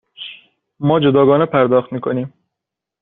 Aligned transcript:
ما 0.79 0.99
جداگانه 0.99 1.45
پرداخت 1.45 1.93
می 1.93 2.01
کنیم. 2.01 2.33